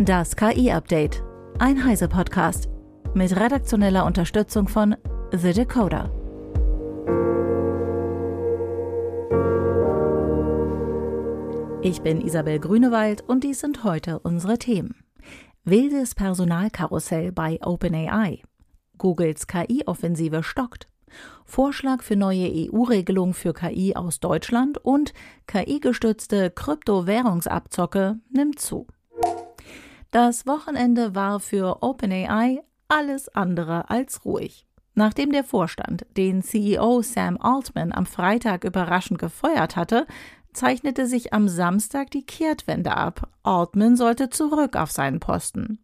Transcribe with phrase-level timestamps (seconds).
[0.00, 1.24] Das KI-Update.
[1.58, 2.68] Ein Heise-Podcast.
[3.14, 4.94] Mit redaktioneller Unterstützung von
[5.32, 6.12] The Decoder.
[11.82, 14.94] Ich bin Isabel Grünewald und dies sind heute unsere Themen.
[15.64, 18.42] Wildes Personalkarussell bei OpenAI.
[18.98, 20.86] Googles KI-Offensive stockt.
[21.44, 25.12] Vorschlag für neue EU-Regelung für KI aus Deutschland und
[25.48, 28.86] KI-gestützte Kryptowährungsabzocke nimmt zu.
[30.10, 34.66] Das Wochenende war für OpenAI alles andere als ruhig.
[34.94, 40.06] Nachdem der Vorstand den CEO Sam Altman am Freitag überraschend gefeuert hatte,
[40.54, 43.28] zeichnete sich am Samstag die Kehrtwende ab.
[43.42, 45.78] Altman sollte zurück auf seinen Posten.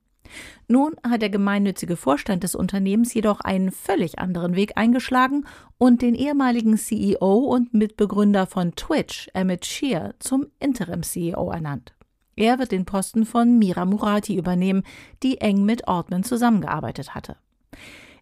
[0.68, 5.46] Nun hat der gemeinnützige Vorstand des Unternehmens jedoch einen völlig anderen Weg eingeschlagen
[5.76, 11.94] und den ehemaligen CEO und Mitbegründer von Twitch, Emmett Shear, zum Interim-CEO ernannt.
[12.36, 14.82] Er wird den Posten von Mira Murati übernehmen,
[15.22, 17.36] die eng mit Ortman zusammengearbeitet hatte.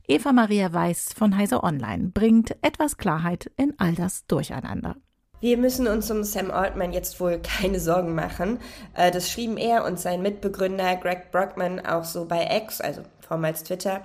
[0.09, 4.97] Eva Maria Weiß von Heise Online bringt etwas Klarheit in all das Durcheinander.
[5.41, 8.61] Wir müssen uns um Sam Altman jetzt wohl keine Sorgen machen.
[8.95, 13.65] Äh, das schrieben er und sein Mitbegründer Greg Brockman auch so bei X, also vormals
[13.65, 14.03] Twitter.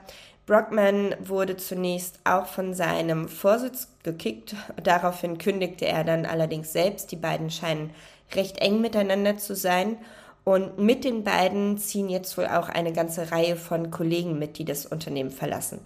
[0.47, 4.55] Brockman wurde zunächst auch von seinem Vorsitz gekickt.
[4.81, 7.11] Daraufhin kündigte er dann allerdings selbst.
[7.11, 7.91] Die beiden scheinen
[8.35, 9.97] recht eng miteinander zu sein.
[10.43, 14.65] Und mit den beiden ziehen jetzt wohl auch eine ganze Reihe von Kollegen mit, die
[14.65, 15.79] das Unternehmen verlassen.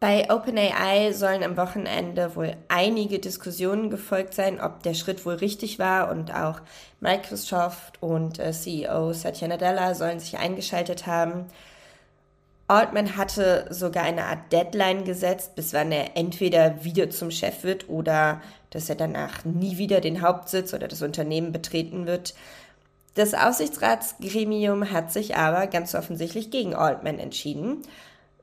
[0.00, 5.78] Bei OpenAI sollen am Wochenende wohl einige Diskussionen gefolgt sein, ob der Schritt wohl richtig
[5.78, 6.60] war und auch
[7.00, 11.44] Microsoft und äh, CEO Satya Nadella sollen sich eingeschaltet haben.
[12.70, 17.88] Altman hatte sogar eine Art Deadline gesetzt, bis wann er entweder wieder zum Chef wird
[17.88, 18.40] oder
[18.70, 22.32] dass er danach nie wieder den Hauptsitz oder das Unternehmen betreten wird.
[23.16, 27.78] Das Aufsichtsratsgremium hat sich aber ganz offensichtlich gegen Altman entschieden.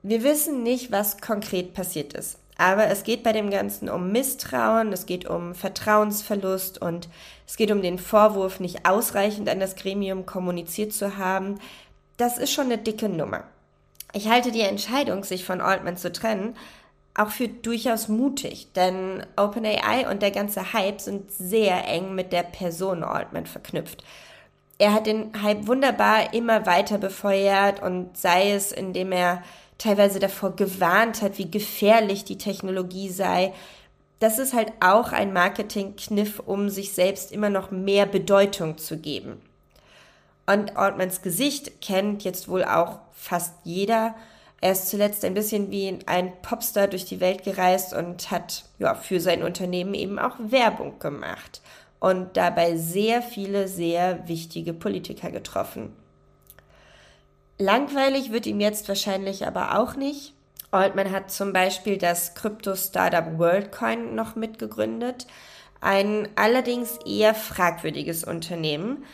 [0.03, 2.38] Wir wissen nicht, was konkret passiert ist.
[2.57, 7.07] Aber es geht bei dem Ganzen um Misstrauen, es geht um Vertrauensverlust und
[7.47, 11.59] es geht um den Vorwurf, nicht ausreichend an das Gremium kommuniziert zu haben.
[12.18, 13.46] Das ist schon eine dicke Nummer.
[14.13, 16.56] Ich halte die Entscheidung, sich von Altman zu trennen,
[17.13, 22.44] auch für durchaus mutig, denn OpenAI und der ganze Hype sind sehr eng mit der
[22.44, 24.03] Person Altman verknüpft.
[24.78, 29.41] Er hat den Hype wunderbar immer weiter befeuert und sei es, indem er
[29.79, 33.53] teilweise davor gewarnt hat, wie gefährlich die Technologie sei.
[34.19, 39.41] Das ist halt auch ein Marketingkniff, um sich selbst immer noch mehr Bedeutung zu geben.
[40.47, 44.16] Und Altmans Gesicht kennt jetzt wohl auch fast jeder.
[44.62, 48.96] Er ist zuletzt ein bisschen wie ein Popstar durch die Welt gereist und hat ja,
[48.96, 51.62] für sein Unternehmen eben auch Werbung gemacht
[52.00, 55.94] und dabei sehr viele sehr wichtige Politiker getroffen.
[57.59, 60.34] Langweilig wird ihm jetzt wahrscheinlich aber auch nicht.
[60.72, 65.28] Altman hat zum Beispiel das Krypto-Startup WorldCoin noch mitgegründet,
[65.81, 69.06] ein allerdings eher fragwürdiges Unternehmen.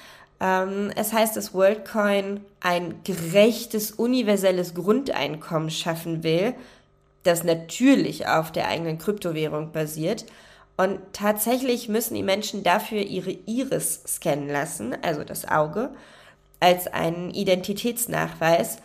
[0.44, 6.54] Ähm, es heißt, dass WorldCoin ein gerechtes, universelles Grundeinkommen schaffen will,
[7.24, 10.26] das natürlich auf der eigenen Kryptowährung basiert.
[10.76, 15.92] Und tatsächlich müssen die Menschen dafür ihre Iris scannen lassen, also das Auge,
[16.60, 18.80] als einen Identitätsnachweis.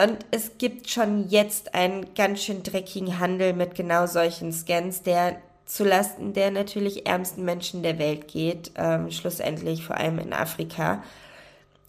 [0.00, 5.36] Und es gibt schon jetzt einen ganz schön dreckigen Handel mit genau solchen Scans, der
[5.68, 11.02] zulasten der natürlich ärmsten Menschen der Welt geht, ähm, schlussendlich vor allem in Afrika.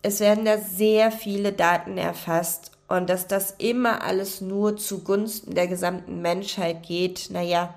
[0.01, 5.67] Es werden da sehr viele Daten erfasst und dass das immer alles nur zugunsten der
[5.67, 7.73] gesamten Menschheit geht, naja,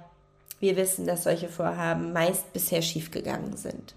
[0.58, 3.94] wir wissen, dass solche Vorhaben meist bisher schiefgegangen sind.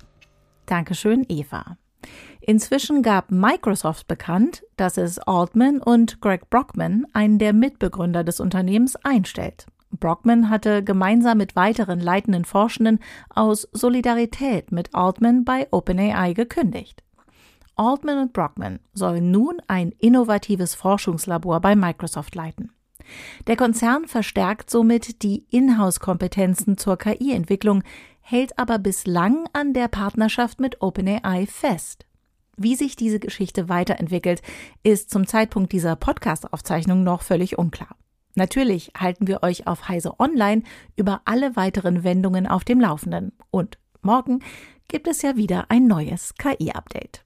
[0.66, 1.78] Dankeschön, Eva.
[2.42, 8.96] Inzwischen gab Microsoft bekannt, dass es Altman und Greg Brockman, einen der Mitbegründer des Unternehmens,
[8.98, 9.68] einstellt.
[9.98, 17.04] Brockman hatte gemeinsam mit weiteren leitenden Forschenden aus Solidarität mit Altman bei OpenAI gekündigt.
[17.76, 22.72] Altman und Brockman sollen nun ein innovatives Forschungslabor bei Microsoft leiten.
[23.48, 27.84] Der Konzern verstärkt somit die Inhouse-Kompetenzen zur KI-Entwicklung,
[28.22, 32.06] hält aber bislang an der Partnerschaft mit OpenAI fest.
[32.58, 34.42] Wie sich diese Geschichte weiterentwickelt,
[34.82, 37.96] ist zum Zeitpunkt dieser Podcast-Aufzeichnung noch völlig unklar.
[38.36, 40.64] Natürlich halten wir euch auf Heise Online
[40.98, 43.32] über alle weiteren Wendungen auf dem Laufenden.
[43.50, 44.42] Und morgen
[44.88, 47.24] gibt es ja wieder ein neues KI-Update.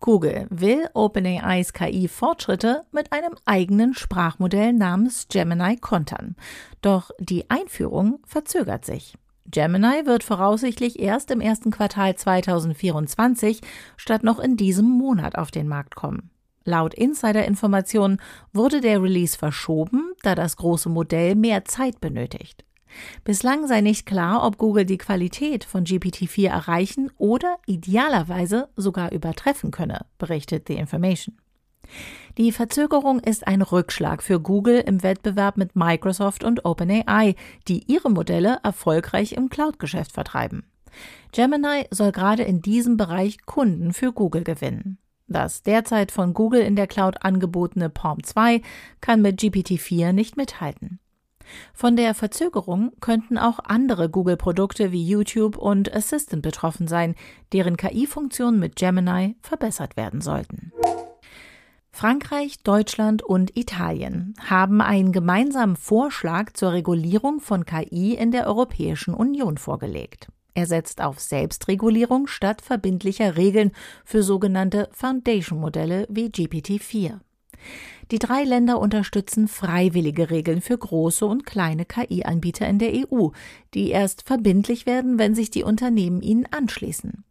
[0.00, 6.36] Google will OpenAIs KI-Fortschritte mit einem eigenen Sprachmodell namens Gemini kontern.
[6.82, 9.16] Doch die Einführung verzögert sich.
[9.46, 13.60] Gemini wird voraussichtlich erst im ersten Quartal 2024
[13.96, 16.30] statt noch in diesem Monat auf den Markt kommen.
[16.64, 18.20] Laut Insider-Informationen
[18.52, 22.64] wurde der Release verschoben, da das große Modell mehr Zeit benötigt.
[23.24, 29.70] Bislang sei nicht klar, ob Google die Qualität von GPT-4 erreichen oder idealerweise sogar übertreffen
[29.70, 31.36] könne, berichtet The Information.
[32.38, 37.34] Die Verzögerung ist ein Rückschlag für Google im Wettbewerb mit Microsoft und OpenAI,
[37.68, 40.64] die ihre Modelle erfolgreich im Cloud-Geschäft vertreiben.
[41.32, 44.98] Gemini soll gerade in diesem Bereich Kunden für Google gewinnen.
[45.26, 48.60] Das derzeit von Google in der Cloud angebotene Palm 2
[49.00, 51.00] kann mit GPT-4 nicht mithalten.
[51.72, 57.14] Von der Verzögerung könnten auch andere Google-Produkte wie YouTube und Assistant betroffen sein,
[57.52, 60.72] deren KI-Funktionen mit Gemini verbessert werden sollten.
[61.90, 69.14] Frankreich, Deutschland und Italien haben einen gemeinsamen Vorschlag zur Regulierung von KI in der Europäischen
[69.14, 70.28] Union vorgelegt.
[70.54, 73.72] Er setzt auf Selbstregulierung statt verbindlicher Regeln
[74.04, 77.18] für sogenannte Foundation-Modelle wie GPT-4.
[78.10, 83.28] Die drei Länder unterstützen freiwillige Regeln für große und kleine KI-Anbieter in der EU,
[83.72, 87.24] die erst verbindlich werden, wenn sich die Unternehmen ihnen anschließen.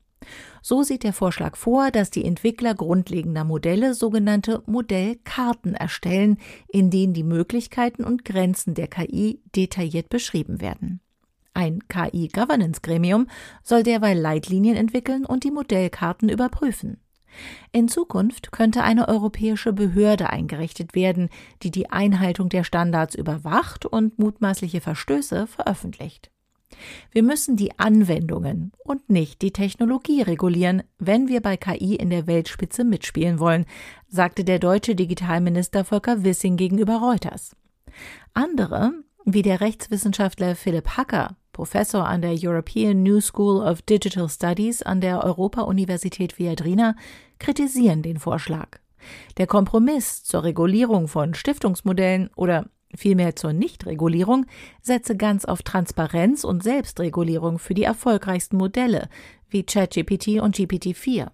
[0.61, 6.37] So sieht der Vorschlag vor, dass die Entwickler grundlegender Modelle sogenannte Modellkarten erstellen,
[6.69, 11.01] in denen die Möglichkeiten und Grenzen der KI detailliert beschrieben werden.
[11.53, 13.27] Ein KI-Governance-Gremium
[13.63, 16.97] soll derweil Leitlinien entwickeln und die Modellkarten überprüfen.
[17.71, 21.29] In Zukunft könnte eine europäische Behörde eingerichtet werden,
[21.63, 26.29] die die Einhaltung der Standards überwacht und mutmaßliche Verstöße veröffentlicht.
[27.11, 32.25] Wir müssen die Anwendungen und nicht die Technologie regulieren, wenn wir bei KI in der
[32.25, 33.65] Weltspitze mitspielen wollen,
[34.07, 37.55] sagte der deutsche Digitalminister Volker Wissing gegenüber Reuters.
[38.33, 38.91] Andere,
[39.23, 44.99] wie der Rechtswissenschaftler Philipp Hacker, Professor an der European New School of Digital Studies an
[44.99, 46.95] der Europa-Universität Viadrina,
[47.39, 48.79] kritisieren den Vorschlag.
[49.37, 52.65] Der Kompromiss zur Regulierung von Stiftungsmodellen oder
[52.95, 54.45] vielmehr zur Nichtregulierung,
[54.81, 59.09] setze ganz auf Transparenz und Selbstregulierung für die erfolgreichsten Modelle
[59.49, 61.27] wie ChatGPT und GPT-4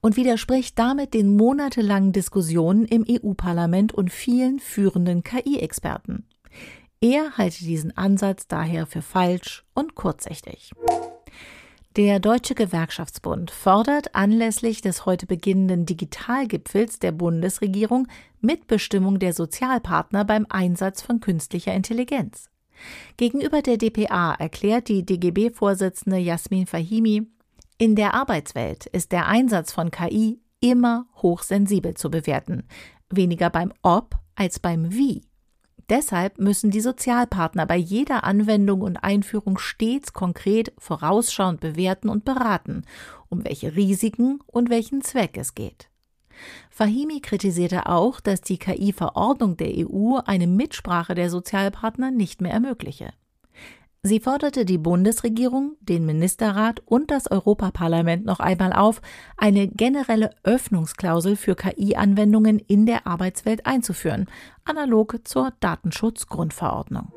[0.00, 6.24] und widerspricht damit den monatelangen Diskussionen im EU-Parlament und vielen führenden KI-Experten.
[7.02, 10.72] Er halte diesen Ansatz daher für falsch und kurzsichtig.
[11.96, 18.06] Der Deutsche Gewerkschaftsbund fordert anlässlich des heute beginnenden Digitalgipfels der Bundesregierung
[18.40, 22.50] Mitbestimmung der Sozialpartner beim Einsatz von künstlicher Intelligenz.
[23.16, 27.26] Gegenüber der DPA erklärt die DGB-Vorsitzende Jasmin Fahimi,
[27.78, 32.64] in der Arbeitswelt ist der Einsatz von KI immer hochsensibel zu bewerten,
[33.08, 35.29] weniger beim Ob als beim Wie.
[35.90, 42.84] Deshalb müssen die Sozialpartner bei jeder Anwendung und Einführung stets konkret vorausschauend bewerten und beraten,
[43.28, 45.90] um welche Risiken und welchen Zweck es geht.
[46.70, 53.12] Fahimi kritisierte auch, dass die KI-Verordnung der EU eine Mitsprache der Sozialpartner nicht mehr ermögliche.
[54.02, 59.02] Sie forderte die Bundesregierung, den Ministerrat und das Europaparlament noch einmal auf,
[59.36, 64.26] eine generelle Öffnungsklausel für KI-Anwendungen in der Arbeitswelt einzuführen,
[64.64, 67.12] analog zur Datenschutzgrundverordnung.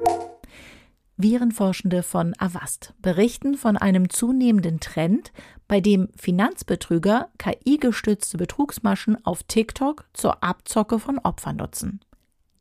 [1.15, 5.31] Virenforschende von Avast berichten von einem zunehmenden Trend,
[5.69, 12.01] bei dem Finanzbetrüger KI-gestützte Betrugsmaschen auf TikTok zur Abzocke von Opfern nutzen.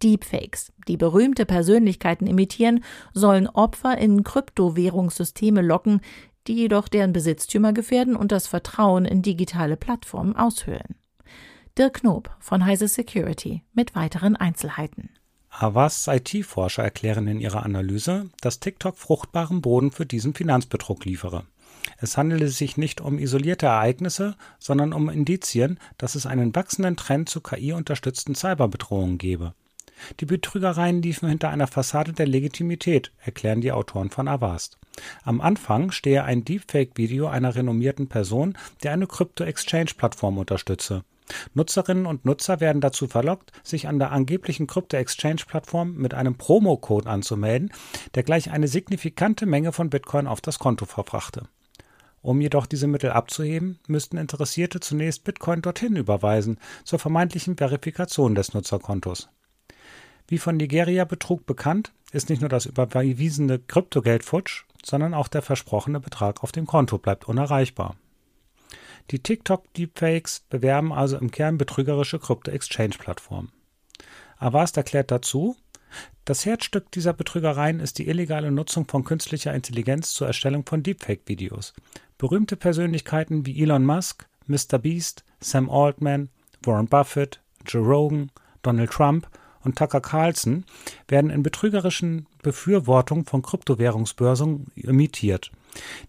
[0.02, 2.82] Deepfakes, die berühmte Persönlichkeiten imitieren,
[3.12, 6.00] sollen Opfer in Kryptowährungssysteme locken,
[6.46, 10.96] die jedoch deren Besitztümer gefährden und das Vertrauen in digitale Plattformen aushöhlen.
[11.78, 15.10] Dirk Knob von Heise Security mit weiteren Einzelheiten.
[15.48, 21.44] Avas IT-Forscher erklären in ihrer Analyse, dass TikTok fruchtbaren Boden für diesen Finanzbetrug liefere.
[21.98, 27.28] Es handele sich nicht um isolierte Ereignisse, sondern um Indizien, dass es einen wachsenden Trend
[27.28, 29.54] zu KI-unterstützten Cyberbedrohungen gebe.
[30.20, 34.78] Die Betrügereien liefen hinter einer Fassade der Legitimität, erklären die Autoren von Avast.
[35.24, 41.04] Am Anfang stehe ein Deepfake-Video einer renommierten Person, der eine Krypto-Exchange-Plattform unterstütze.
[41.54, 47.72] Nutzerinnen und Nutzer werden dazu verlockt, sich an der angeblichen Krypto-Exchange-Plattform mit einem Promo-Code anzumelden,
[48.14, 51.48] der gleich eine signifikante Menge von Bitcoin auf das Konto verbrachte.
[52.20, 58.54] Um jedoch diese Mittel abzuheben, müssten Interessierte zunächst Bitcoin dorthin überweisen, zur vermeintlichen Verifikation des
[58.54, 59.28] Nutzerkontos.
[60.32, 66.00] Wie von Nigeria-Betrug bekannt, ist nicht nur das überwiesene Kryptogeld futsch, sondern auch der versprochene
[66.00, 67.96] Betrag auf dem Konto bleibt unerreichbar.
[69.10, 73.52] Die TikTok-Deepfakes bewerben also im Kern betrügerische Krypto-Exchange-Plattformen.
[74.38, 75.54] Avast erklärt dazu,
[76.24, 81.74] Das Herzstück dieser Betrügereien ist die illegale Nutzung von künstlicher Intelligenz zur Erstellung von Deepfake-Videos.
[82.16, 84.78] Berühmte Persönlichkeiten wie Elon Musk, Mr.
[84.78, 86.30] Beast, Sam Altman,
[86.62, 88.30] Warren Buffett, Joe Rogan,
[88.62, 89.28] Donald Trump
[89.64, 90.64] und Tucker Carlson
[91.08, 95.50] werden in betrügerischen Befürwortungen von Kryptowährungsbörsen imitiert.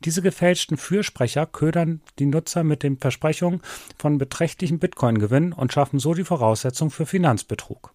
[0.03, 3.61] Diese gefälschten Fürsprecher ködern die Nutzer mit den Versprechungen
[3.97, 7.93] von beträchtlichen Bitcoin-Gewinnen und schaffen so die Voraussetzung für Finanzbetrug.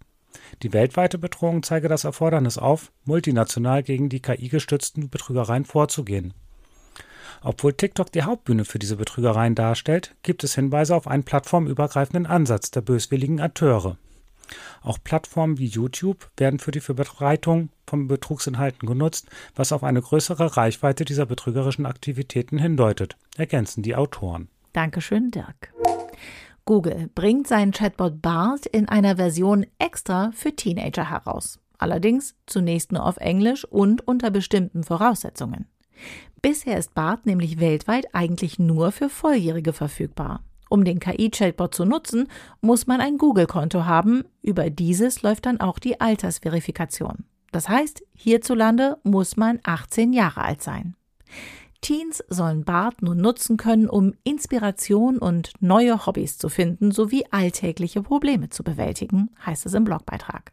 [0.62, 6.33] Die weltweite Bedrohung zeige das Erfordernis auf, multinational gegen die KI-gestützten Betrügereien vorzugehen.
[7.43, 12.71] Obwohl TikTok die Hauptbühne für diese Betrügereien darstellt, gibt es Hinweise auf einen plattformübergreifenden Ansatz
[12.71, 13.97] der böswilligen Akteure.
[14.83, 20.57] Auch Plattformen wie YouTube werden für die Verbreitung von Betrugsinhalten genutzt, was auf eine größere
[20.57, 24.49] Reichweite dieser betrügerischen Aktivitäten hindeutet, ergänzen die Autoren.
[24.73, 25.73] Dankeschön, Dirk.
[26.64, 31.59] Google bringt seinen Chatbot Bart in einer Version extra für Teenager heraus.
[31.78, 35.67] Allerdings zunächst nur auf Englisch und unter bestimmten Voraussetzungen.
[36.43, 40.45] Bisher ist Bart nämlich weltweit eigentlich nur für Volljährige verfügbar.
[40.69, 42.29] Um den KI-Chatbot zu nutzen,
[42.61, 44.25] muss man ein Google-Konto haben.
[44.43, 47.25] Über dieses läuft dann auch die Altersverifikation.
[47.53, 50.95] Das heißt, hierzulande muss man 18 Jahre alt sein.
[51.81, 58.03] Teens sollen Bart nun nutzen können, um Inspiration und neue Hobbys zu finden sowie alltägliche
[58.03, 60.53] Probleme zu bewältigen, heißt es im Blogbeitrag.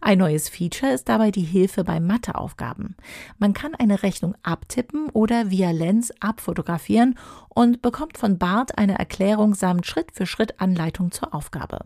[0.00, 2.96] Ein neues Feature ist dabei die Hilfe bei Matheaufgaben.
[3.38, 9.54] Man kann eine Rechnung abtippen oder via Lens abfotografieren und bekommt von Bart eine Erklärung
[9.54, 11.80] samt Schritt für Schritt Anleitung zur Aufgabe.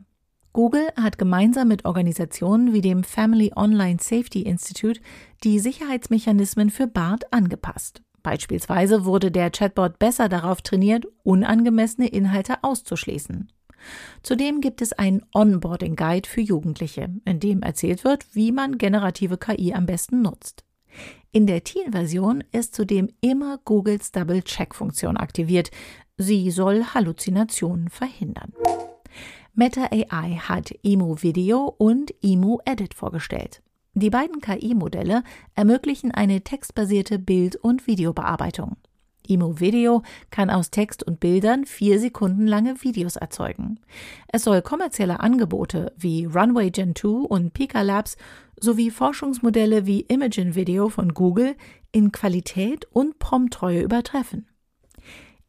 [0.53, 5.00] Google hat gemeinsam mit Organisationen wie dem Family Online Safety Institute
[5.45, 8.03] die Sicherheitsmechanismen für BART angepasst.
[8.23, 13.49] Beispielsweise wurde der Chatbot besser darauf trainiert, unangemessene Inhalte auszuschließen.
[14.22, 19.38] Zudem gibt es einen Onboarding Guide für Jugendliche, in dem erzählt wird, wie man generative
[19.38, 20.64] KI am besten nutzt.
[21.32, 25.70] In der Teen-Version ist zudem immer Googles Double-Check-Funktion aktiviert.
[26.16, 28.52] Sie soll Halluzinationen verhindern.
[29.54, 33.62] Meta AI hat Emu Video und Emu Edit vorgestellt.
[33.94, 35.22] Die beiden KI-Modelle
[35.54, 38.76] ermöglichen eine textbasierte Bild- und Videobearbeitung.
[39.30, 43.78] Emo Video kann aus Text und Bildern vier Sekunden lange Videos erzeugen.
[44.28, 48.16] Es soll kommerzielle Angebote wie Runway Gen 2 und Pika Labs
[48.60, 51.54] sowie Forschungsmodelle wie Imagen Video von Google
[51.92, 54.46] in Qualität und Prompttreue übertreffen.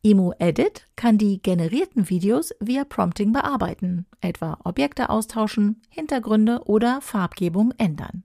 [0.03, 7.71] Emo Edit kann die generierten Videos via Prompting bearbeiten, etwa Objekte austauschen, Hintergründe oder Farbgebung
[7.77, 8.23] ändern.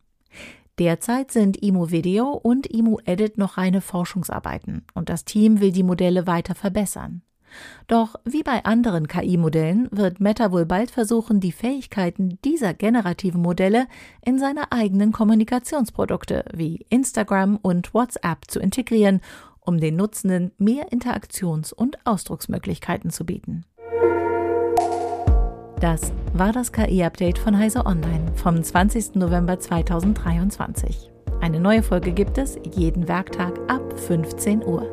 [0.78, 5.82] Derzeit sind Imo Video und Imo Edit noch reine Forschungsarbeiten und das Team will die
[5.82, 7.22] Modelle weiter verbessern.
[7.86, 13.86] Doch wie bei anderen KI-Modellen wird Meta wohl bald versuchen, die Fähigkeiten dieser generativen Modelle
[14.22, 19.22] in seine eigenen Kommunikationsprodukte wie Instagram und WhatsApp zu integrieren,
[19.60, 23.64] um den Nutzenden mehr Interaktions- und Ausdrucksmöglichkeiten zu bieten.
[25.80, 29.14] Das war das KI-Update von Heise Online vom 20.
[29.16, 31.10] November 2023.
[31.42, 34.86] Eine neue Folge gibt es jeden Werktag ab 15 Uhr.